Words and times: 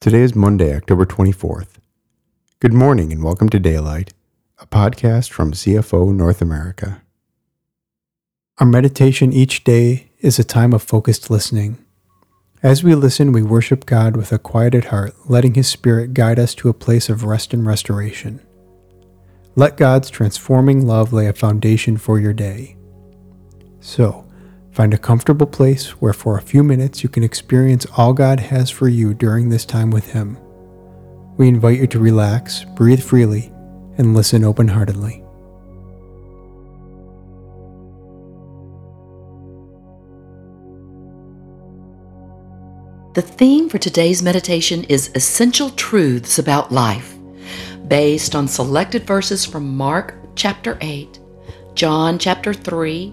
Today 0.00 0.22
is 0.22 0.34
Monday, 0.34 0.74
October 0.74 1.04
24th. 1.04 1.76
Good 2.58 2.72
morning 2.72 3.12
and 3.12 3.22
welcome 3.22 3.50
to 3.50 3.58
Daylight, 3.58 4.14
a 4.58 4.66
podcast 4.66 5.28
from 5.30 5.52
CFO 5.52 6.14
North 6.14 6.40
America. 6.40 7.02
Our 8.56 8.66
meditation 8.66 9.30
each 9.30 9.62
day 9.62 10.10
is 10.20 10.38
a 10.38 10.42
time 10.42 10.72
of 10.72 10.82
focused 10.82 11.28
listening. 11.28 11.84
As 12.62 12.82
we 12.82 12.94
listen, 12.94 13.30
we 13.30 13.42
worship 13.42 13.84
God 13.84 14.16
with 14.16 14.32
a 14.32 14.38
quieted 14.38 14.86
heart, 14.86 15.12
letting 15.28 15.52
His 15.52 15.68
Spirit 15.68 16.14
guide 16.14 16.38
us 16.38 16.54
to 16.54 16.70
a 16.70 16.74
place 16.74 17.10
of 17.10 17.24
rest 17.24 17.52
and 17.52 17.66
restoration. 17.66 18.40
Let 19.54 19.76
God's 19.76 20.08
transforming 20.08 20.86
love 20.86 21.12
lay 21.12 21.26
a 21.26 21.34
foundation 21.34 21.98
for 21.98 22.18
your 22.18 22.32
day. 22.32 22.78
So, 23.80 24.24
Find 24.70 24.94
a 24.94 24.98
comfortable 24.98 25.46
place 25.46 26.00
where 26.00 26.12
for 26.12 26.38
a 26.38 26.42
few 26.42 26.62
minutes 26.62 27.02
you 27.02 27.08
can 27.08 27.24
experience 27.24 27.86
all 27.96 28.12
God 28.12 28.38
has 28.38 28.70
for 28.70 28.88
you 28.88 29.14
during 29.14 29.48
this 29.48 29.64
time 29.64 29.90
with 29.90 30.12
Him. 30.12 30.38
We 31.36 31.48
invite 31.48 31.78
you 31.78 31.86
to 31.88 31.98
relax, 31.98 32.64
breathe 32.76 33.02
freely, 33.02 33.52
and 33.98 34.14
listen 34.14 34.44
open 34.44 34.68
heartedly. 34.68 35.24
The 43.14 43.22
theme 43.22 43.68
for 43.68 43.78
today's 43.78 44.22
meditation 44.22 44.84
is 44.84 45.10
Essential 45.16 45.70
Truths 45.70 46.38
About 46.38 46.70
Life, 46.70 47.16
based 47.88 48.36
on 48.36 48.46
selected 48.46 49.04
verses 49.04 49.44
from 49.44 49.76
Mark 49.76 50.14
chapter 50.36 50.78
8, 50.80 51.18
John 51.74 52.20
chapter 52.20 52.54
3, 52.54 53.12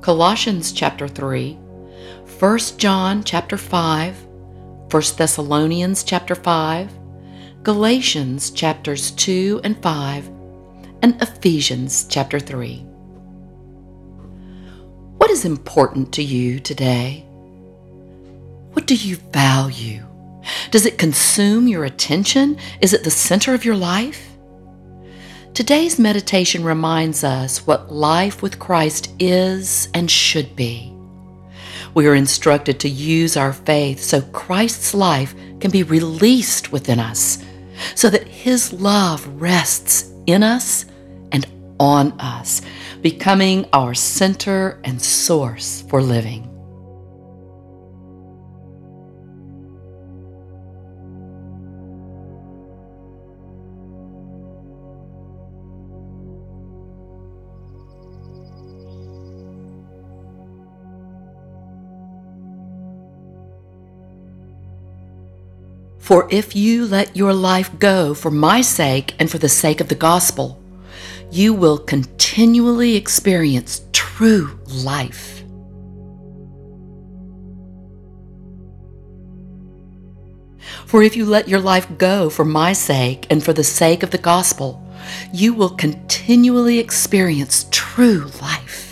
Colossians 0.00 0.70
chapter 0.70 1.08
3, 1.08 1.54
1 2.38 2.58
John 2.76 3.24
chapter 3.24 3.56
5, 3.56 4.26
1 4.92 5.02
Thessalonians 5.16 6.04
chapter 6.04 6.36
5, 6.36 6.92
Galatians 7.64 8.50
chapters 8.50 9.10
2 9.10 9.60
and 9.64 9.76
5, 9.82 10.28
and 11.02 11.20
Ephesians 11.20 12.06
chapter 12.08 12.38
3. 12.38 12.76
What 15.16 15.30
is 15.30 15.44
important 15.44 16.12
to 16.14 16.22
you 16.22 16.60
today? 16.60 17.26
What 18.74 18.86
do 18.86 18.94
you 18.94 19.16
value? 19.32 20.06
Does 20.70 20.86
it 20.86 20.96
consume 20.96 21.66
your 21.66 21.84
attention? 21.84 22.56
Is 22.80 22.92
it 22.92 23.02
the 23.02 23.10
center 23.10 23.52
of 23.52 23.64
your 23.64 23.76
life? 23.76 24.37
Today's 25.58 25.98
meditation 25.98 26.62
reminds 26.62 27.24
us 27.24 27.66
what 27.66 27.92
life 27.92 28.42
with 28.42 28.60
Christ 28.60 29.12
is 29.18 29.88
and 29.92 30.08
should 30.08 30.54
be. 30.54 30.94
We 31.94 32.06
are 32.06 32.14
instructed 32.14 32.78
to 32.78 32.88
use 32.88 33.36
our 33.36 33.52
faith 33.52 33.98
so 33.98 34.20
Christ's 34.20 34.94
life 34.94 35.34
can 35.58 35.72
be 35.72 35.82
released 35.82 36.70
within 36.70 37.00
us, 37.00 37.44
so 37.96 38.08
that 38.08 38.28
His 38.28 38.72
love 38.72 39.26
rests 39.42 40.08
in 40.28 40.44
us 40.44 40.86
and 41.32 41.44
on 41.80 42.12
us, 42.20 42.62
becoming 43.02 43.66
our 43.72 43.94
center 43.94 44.80
and 44.84 45.02
source 45.02 45.82
for 45.88 46.00
living. 46.00 46.44
For 66.08 66.26
if 66.30 66.56
you 66.56 66.86
let 66.86 67.14
your 67.14 67.34
life 67.34 67.78
go 67.78 68.14
for 68.14 68.30
my 68.30 68.62
sake 68.62 69.14
and 69.18 69.30
for 69.30 69.36
the 69.36 69.46
sake 69.50 69.78
of 69.82 69.88
the 69.88 69.94
gospel, 69.94 70.58
you 71.30 71.52
will 71.52 71.76
continually 71.76 72.96
experience 72.96 73.82
true 73.92 74.58
life. 74.66 75.44
For 80.86 81.02
if 81.02 81.14
you 81.14 81.26
let 81.26 81.46
your 81.46 81.60
life 81.60 81.86
go 81.98 82.30
for 82.30 82.46
my 82.46 82.72
sake 82.72 83.26
and 83.28 83.44
for 83.44 83.52
the 83.52 83.62
sake 83.62 84.02
of 84.02 84.10
the 84.10 84.16
gospel, 84.16 84.82
you 85.34 85.52
will 85.52 85.68
continually 85.68 86.78
experience 86.78 87.66
true 87.70 88.30
life. 88.40 88.87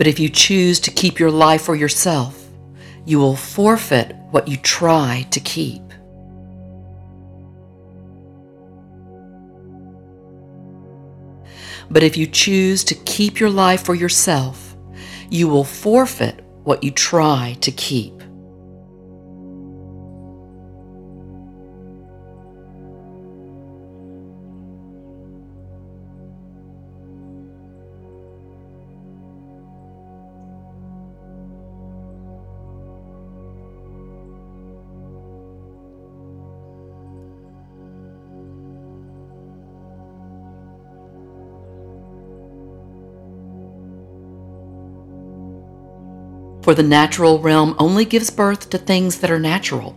But 0.00 0.06
if 0.06 0.18
you 0.18 0.30
choose 0.30 0.80
to 0.80 0.90
keep 0.90 1.18
your 1.18 1.30
life 1.30 1.60
for 1.60 1.74
yourself, 1.74 2.48
you 3.04 3.18
will 3.18 3.36
forfeit 3.36 4.16
what 4.30 4.48
you 4.48 4.56
try 4.56 5.26
to 5.30 5.40
keep. 5.40 5.82
But 11.90 12.02
if 12.02 12.16
you 12.16 12.26
choose 12.26 12.82
to 12.84 12.94
keep 12.94 13.38
your 13.38 13.50
life 13.50 13.84
for 13.84 13.94
yourself, 13.94 14.74
you 15.28 15.48
will 15.48 15.64
forfeit 15.64 16.46
what 16.64 16.82
you 16.82 16.92
try 16.92 17.58
to 17.60 17.70
keep. 17.70 18.19
For 46.70 46.74
the 46.74 46.84
natural 46.84 47.40
realm 47.40 47.74
only 47.80 48.04
gives 48.04 48.30
birth 48.30 48.70
to 48.70 48.78
things 48.78 49.18
that 49.18 49.30
are 49.32 49.40
natural, 49.40 49.92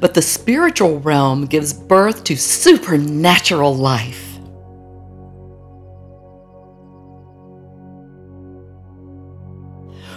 but 0.00 0.12
the 0.12 0.22
spiritual 0.22 0.98
realm 0.98 1.46
gives 1.46 1.72
birth 1.72 2.24
to 2.24 2.36
supernatural 2.36 3.76
life. 3.76 4.40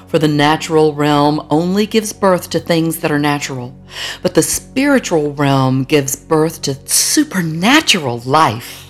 For 0.08 0.18
the 0.18 0.28
natural 0.28 0.96
realm 0.96 1.46
only 1.52 1.86
gives 1.86 2.12
birth 2.12 2.50
to 2.50 2.60
things 2.60 3.02
that 3.02 3.12
are 3.12 3.20
natural, 3.20 3.80
but 4.24 4.34
the 4.34 4.42
spiritual 4.42 5.36
realm 5.36 5.84
gives 5.84 6.16
birth 6.16 6.64
to 6.64 6.74
supernatural 6.90 8.18
life. 8.22 8.87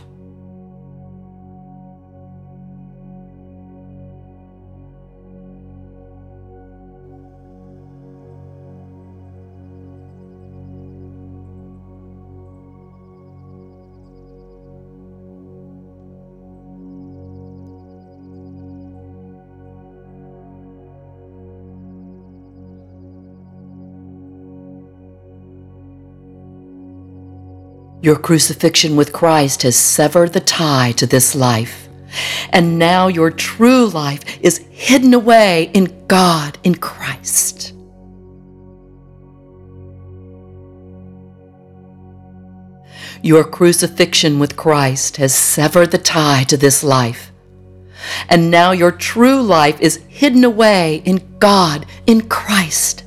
Your 28.07 28.15
crucifixion 28.15 28.95
with 28.95 29.11
Christ 29.11 29.63
has 29.63 29.75
severed 29.75 30.31
the 30.31 30.39
tie 30.39 30.93
to 30.93 31.05
this 31.05 31.35
life. 31.35 31.89
And 32.51 32.79
now 32.79 33.09
your 33.09 33.29
true 33.29 33.85
life 33.85 34.21
is 34.39 34.59
hidden 34.69 35.13
away 35.13 35.71
in 35.73 36.07
God 36.07 36.57
in 36.63 36.75
Christ. 36.75 37.73
Your 43.21 43.43
crucifixion 43.43 44.39
with 44.39 44.55
Christ 44.55 45.17
has 45.17 45.35
severed 45.35 45.91
the 45.91 45.97
tie 45.97 46.45
to 46.45 46.55
this 46.55 46.85
life. 46.85 47.33
And 48.29 48.49
now 48.49 48.71
your 48.71 48.93
true 48.93 49.41
life 49.41 49.81
is 49.81 49.97
hidden 50.07 50.45
away 50.45 51.01
in 51.03 51.39
God 51.39 51.85
in 52.05 52.29
Christ. 52.29 53.03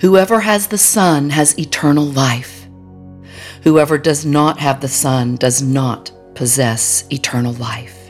Whoever 0.00 0.40
has 0.40 0.66
the 0.66 0.76
Son 0.76 1.30
has 1.30 1.58
eternal 1.58 2.04
life. 2.04 2.68
Whoever 3.62 3.96
does 3.96 4.26
not 4.26 4.58
have 4.58 4.80
the 4.80 4.88
Son 4.88 5.36
does 5.36 5.62
not 5.62 6.12
possess 6.34 7.04
eternal 7.10 7.54
life. 7.54 8.05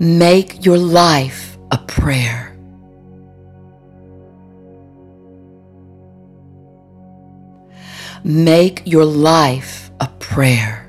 Make 0.00 0.64
your 0.64 0.78
life 0.78 1.58
a 1.72 1.78
prayer. 1.78 2.56
Make 8.22 8.82
your 8.84 9.04
life 9.04 9.90
a 9.98 10.06
prayer. 10.20 10.87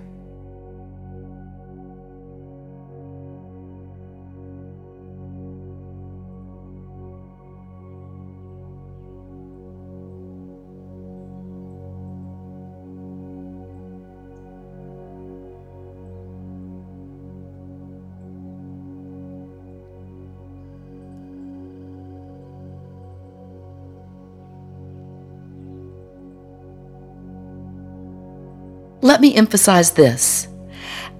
Let 29.02 29.22
me 29.22 29.36
emphasize 29.36 29.92
this. 29.92 30.48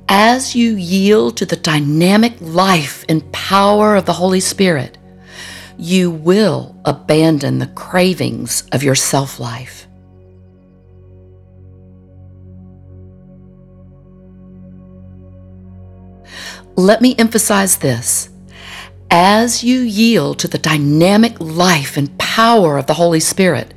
As 0.10 0.56
you 0.56 0.76
yield 0.76 1.38
to 1.38 1.46
the 1.46 1.56
dynamic 1.56 2.36
life 2.42 3.06
and 3.08 3.32
power 3.32 3.96
of 3.96 4.06
the 4.06 4.14
Holy 4.14 4.42
Spirit, 4.42 4.98
you 5.78 6.12
will 6.12 6.76
abandon 6.84 7.60
the 7.60 7.68
cravings 7.68 8.64
of 8.74 8.84
your 8.84 8.96
self 8.96 9.40
life. 9.40 9.88
Let 16.76 17.02
me 17.02 17.16
emphasize 17.18 17.78
this. 17.78 18.30
As 19.12 19.64
you 19.64 19.80
yield 19.82 20.40
to 20.40 20.48
the 20.48 20.58
dynamic 20.58 21.40
life 21.40 21.98
and 21.98 22.18
power 22.18 22.78
of 22.78 22.88
the 22.88 22.94
Holy 22.94 23.20
Spirit, 23.20 23.74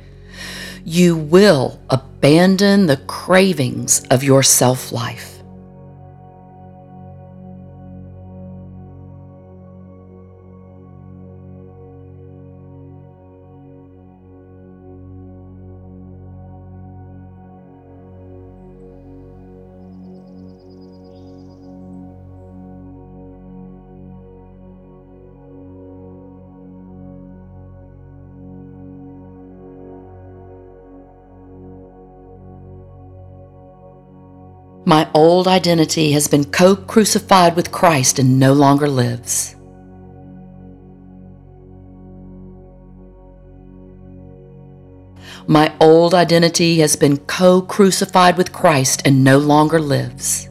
you 0.85 1.15
will 1.15 1.79
abandon 1.89 2.87
the 2.87 2.97
cravings 2.97 4.05
of 4.11 4.23
your 4.23 4.43
self 4.43 4.91
life. 4.91 5.32
My 34.85 35.09
old 35.13 35.47
identity 35.47 36.11
has 36.11 36.27
been 36.27 36.43
co 36.43 36.75
crucified 36.75 37.55
with 37.55 37.71
Christ 37.71 38.19
and 38.19 38.37
no 38.37 38.51
longer 38.51 38.89
lives. 38.89 39.55
My 45.47 45.73
old 45.79 46.13
identity 46.13 46.79
has 46.79 46.97
been 46.97 47.17
co 47.17 47.61
crucified 47.61 48.37
with 48.37 48.51
Christ 48.51 49.01
and 49.05 49.23
no 49.23 49.37
longer 49.37 49.79
lives. 49.79 50.49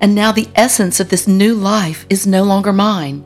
And 0.00 0.14
now 0.14 0.32
the 0.32 0.48
essence 0.54 0.98
of 0.98 1.10
this 1.10 1.28
new 1.28 1.54
life 1.54 2.06
is 2.08 2.26
no 2.26 2.42
longer 2.42 2.72
mine, 2.72 3.24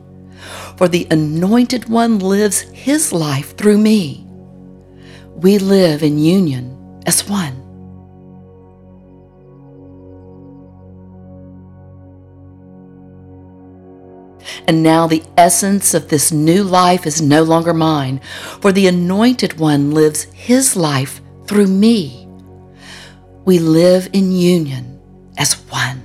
for 0.77 0.87
the 0.87 1.07
Anointed 1.09 1.87
One 1.87 2.19
lives 2.19 2.61
his 2.61 3.13
life 3.13 3.55
through 3.57 3.77
me. 3.77 4.27
We 5.35 5.57
live 5.57 6.03
in 6.03 6.17
union 6.17 7.01
as 7.05 7.27
one. 7.29 7.61
And 14.67 14.81
now 14.81 15.07
the 15.07 15.23
essence 15.37 15.93
of 15.93 16.09
this 16.09 16.31
new 16.31 16.63
life 16.63 17.05
is 17.05 17.21
no 17.21 17.43
longer 17.43 17.73
mine, 17.73 18.19
for 18.61 18.71
the 18.71 18.87
Anointed 18.87 19.59
One 19.59 19.91
lives 19.91 20.23
his 20.33 20.75
life 20.75 21.21
through 21.45 21.67
me. 21.67 22.27
We 23.45 23.59
live 23.59 24.09
in 24.11 24.31
union 24.31 24.99
as 25.37 25.53
one. 25.69 26.04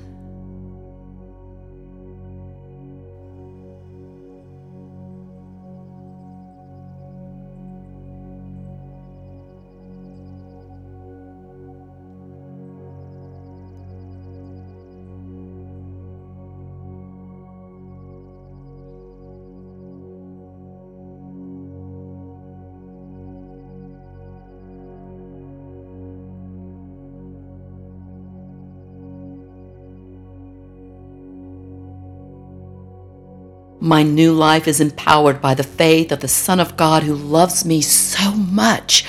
My 33.82 34.02
new 34.02 34.34
life 34.34 34.68
is 34.68 34.78
empowered 34.78 35.40
by 35.40 35.54
the 35.54 35.62
faith 35.62 36.12
of 36.12 36.20
the 36.20 36.28
Son 36.28 36.60
of 36.60 36.76
God 36.76 37.02
who 37.02 37.14
loves 37.14 37.64
me 37.64 37.80
so 37.80 38.32
much 38.32 39.06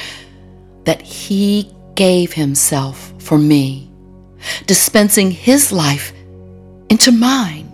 that 0.85 1.01
he 1.01 1.69
gave 1.95 2.31
himself 2.31 3.13
for 3.19 3.37
me, 3.37 3.91
dispensing 4.67 5.31
his 5.31 5.73
life 5.73 6.13
into 6.89 7.11
mine. 7.11 7.67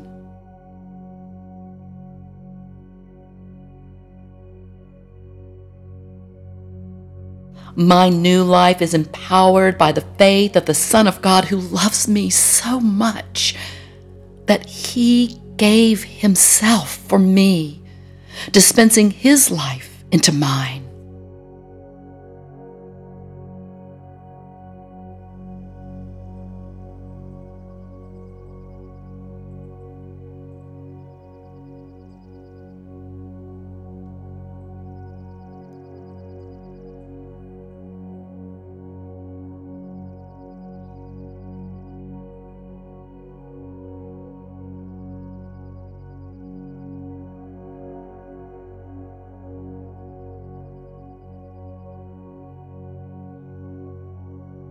My 7.75 8.09
new 8.09 8.43
life 8.43 8.81
is 8.81 8.95
empowered 8.95 9.77
by 9.77 9.91
the 9.91 10.01
faith 10.17 10.55
of 10.55 10.65
the 10.65 10.73
Son 10.73 11.07
of 11.07 11.21
God 11.21 11.45
who 11.45 11.57
loves 11.57 12.07
me 12.07 12.31
so 12.31 12.79
much 12.79 13.55
that 14.47 14.65
he 14.65 15.39
gave 15.57 16.03
himself 16.03 16.95
for 16.95 17.19
me, 17.19 17.81
dispensing 18.51 19.11
his 19.11 19.51
life 19.51 20.03
into 20.11 20.31
mine. 20.31 20.86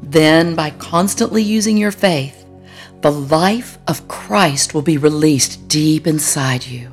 Then, 0.08 0.54
by 0.54 0.70
constantly 0.70 1.42
using 1.42 1.76
your 1.76 1.90
faith, 1.90 2.46
the 3.00 3.10
life 3.10 3.76
of 3.88 4.06
Christ 4.06 4.72
will 4.72 4.82
be 4.82 4.98
released 4.98 5.66
deep 5.66 6.06
inside 6.06 6.64
you. 6.64 6.92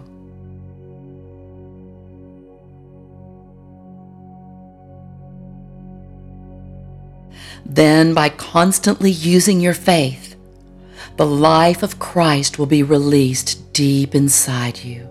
Then, 7.63 8.15
by 8.15 8.29
constantly 8.29 9.11
using 9.11 9.61
your 9.61 9.75
faith, 9.75 10.35
the 11.17 11.27
life 11.27 11.83
of 11.83 11.99
Christ 11.99 12.57
will 12.57 12.65
be 12.65 12.81
released 12.81 13.71
deep 13.73 14.15
inside 14.15 14.83
you. 14.83 15.07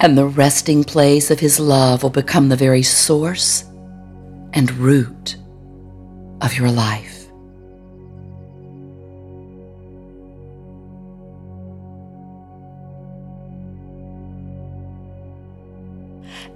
And 0.00 0.16
the 0.16 0.26
resting 0.26 0.82
place 0.82 1.30
of 1.30 1.38
His 1.38 1.60
love 1.60 2.02
will 2.02 2.10
become 2.10 2.48
the 2.48 2.56
very 2.56 2.82
source 2.82 3.64
and 4.54 4.70
root 4.72 5.36
of 6.40 6.54
your 6.56 6.70
life. 6.70 7.26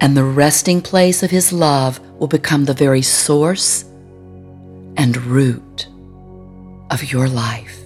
And 0.01 0.17
the 0.17 0.25
resting 0.25 0.81
place 0.81 1.23
of 1.23 1.31
His 1.31 1.53
love 1.53 2.01
will 2.19 2.29
become 2.29 2.65
the 2.65 2.75
very 2.75 3.03
source 3.03 3.85
and 4.97 5.17
root 5.19 5.87
of 6.91 7.13
your 7.13 7.29
life. 7.29 7.84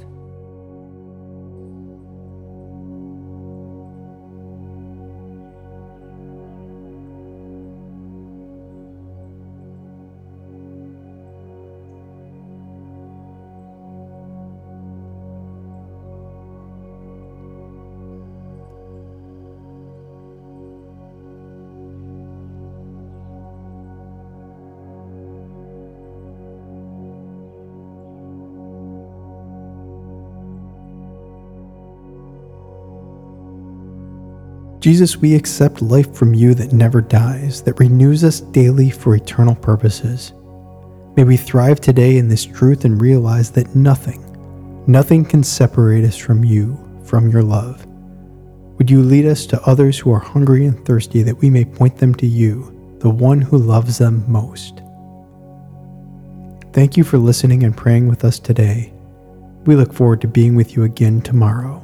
Jesus, 34.80 35.16
we 35.16 35.34
accept 35.34 35.82
life 35.82 36.14
from 36.14 36.34
you 36.34 36.54
that 36.54 36.72
never 36.72 37.00
dies, 37.00 37.62
that 37.62 37.80
renews 37.80 38.22
us 38.22 38.40
daily 38.40 38.90
for 38.90 39.16
eternal 39.16 39.56
purposes. 39.56 40.32
May 41.16 41.24
we 41.24 41.36
thrive 41.36 41.80
today 41.80 42.16
in 42.16 42.28
this 42.28 42.44
truth 42.44 42.84
and 42.84 43.00
realize 43.00 43.50
that 43.52 43.74
nothing, 43.74 44.24
nothing 44.86 45.24
can 45.24 45.42
separate 45.42 46.04
us 46.04 46.16
from 46.16 46.44
you, 46.44 46.78
from 47.04 47.28
your 47.28 47.42
love. 47.42 47.84
Would 48.76 48.88
you 48.88 49.02
lead 49.02 49.26
us 49.26 49.46
to 49.46 49.60
others 49.62 49.98
who 49.98 50.12
are 50.12 50.20
hungry 50.20 50.64
and 50.64 50.84
thirsty 50.86 51.22
that 51.24 51.38
we 51.38 51.50
may 51.50 51.64
point 51.64 51.96
them 51.96 52.14
to 52.14 52.26
you, 52.26 52.96
the 53.00 53.10
one 53.10 53.40
who 53.40 53.58
loves 53.58 53.98
them 53.98 54.24
most? 54.30 54.80
Thank 56.72 56.96
you 56.96 57.02
for 57.02 57.18
listening 57.18 57.64
and 57.64 57.76
praying 57.76 58.06
with 58.06 58.24
us 58.24 58.38
today. 58.38 58.92
We 59.66 59.74
look 59.74 59.92
forward 59.92 60.20
to 60.20 60.28
being 60.28 60.54
with 60.54 60.76
you 60.76 60.84
again 60.84 61.20
tomorrow. 61.20 61.82